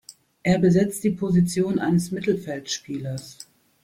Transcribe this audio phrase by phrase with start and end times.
[0.41, 3.37] Er besetzt die Position eines Mittelfeldspielers.